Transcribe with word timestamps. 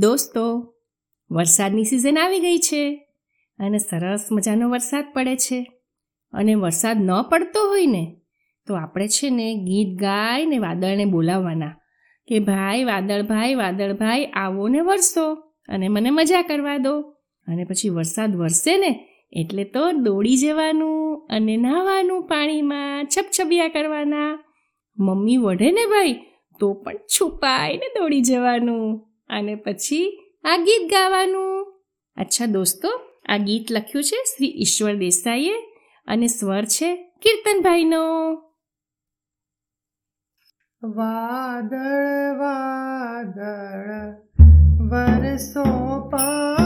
દોસ્તો, 0.00 0.74
વરસાદની 1.30 1.84
સિઝન 1.84 2.18
આવી 2.18 2.40
ગઈ 2.40 2.58
છે 2.58 3.08
અને 3.58 3.78
સરસ 3.78 4.28
મજાનો 4.32 4.70
વરસાદ 4.70 5.04
પડે 5.14 5.36
છે. 5.36 5.72
અને 6.32 6.54
વરસાદ 6.54 6.96
ન 7.00 7.22
પડતો 7.22 7.68
હોય 7.68 7.86
ને, 7.86 8.16
તો 8.66 8.74
આપણે 8.74 9.08
છે 9.08 9.30
ને 9.30 9.54
ગીત 9.54 10.00
ગાઈને 10.00 10.58
વાદળને 10.58 11.04
બોલાવવાના 11.04 11.76
કે 12.28 12.38
ભાઈ 12.38 12.84
વાદળભાઈ 12.84 13.54
વાદળભાઈ 13.54 14.24
આવો 14.24 14.68
ને 14.68 14.80
વરસો 14.80 15.34
અને 15.68 15.88
મને 15.88 16.10
મજા 16.10 16.42
કરવા 16.42 16.78
દો. 16.78 17.00
અને 17.20 17.64
પછી 17.64 17.88
વરસાદ 17.88 18.36
વરસે 18.36 18.76
ને, 18.76 19.08
એટલે 19.32 19.64
તો 19.64 19.92
દોડી 19.92 20.36
જવાનું 20.36 21.26
અને 21.26 21.56
નાહવાનું 21.56 22.26
પાણીમાં, 22.26 23.04
છપછપિયા 23.04 23.68
કરવાના. 23.68 24.44
મમ્મી 24.98 25.36
વઢે 25.36 25.72
ને 25.72 25.86
ભાઈ, 25.86 26.12
તો 26.60 26.72
પણ 26.72 26.96
છુપાઈને 26.96 28.00
દોડી 28.00 28.20
જવાનું. 28.20 29.07
અને 29.28 29.54
પછી 29.54 30.18
આ 30.44 30.56
ગીત 30.56 30.90
ગાવાનું. 30.90 31.80
અચ્છા 32.16 32.46
દોસ્તો, 32.46 32.88
આ 33.28 33.36
ગીત 33.36 33.72
લખ્યું 33.72 34.04
છે 34.04 34.16
શ્રી 34.16 34.54
ઈશ્વર 34.60 34.94
દેસાઈએ 34.94 35.54
અને 36.06 36.26
સ્વર 36.26 36.64
છે 36.64 36.94
કીર્તનભાઈનો. 37.22 38.04
વાદળ 40.82 42.38
વાદળ, 42.38 44.14
વરસો 44.90 45.64
પા 46.08 46.57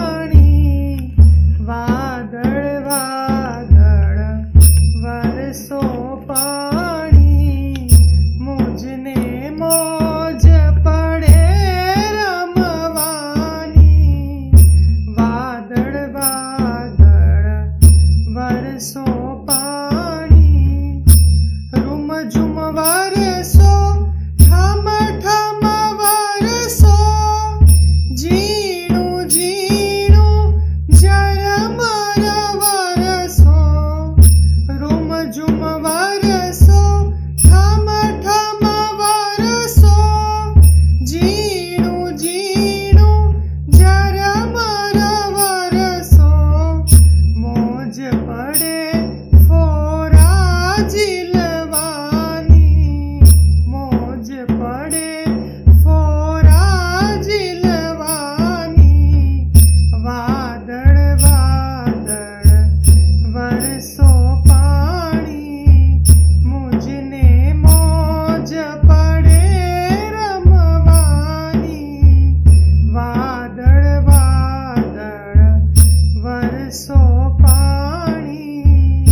સો 76.73 76.95
પાણી. 77.41 79.05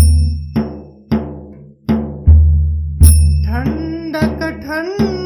ઠંડક 3.44 4.40
ઠંડ 4.64 5.19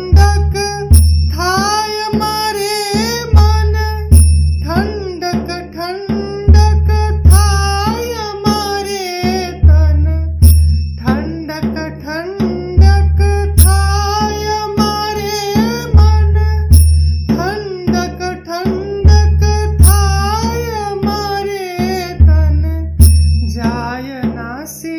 Sayanasi 23.85 24.94